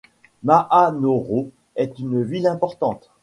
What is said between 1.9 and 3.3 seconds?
une ville importante.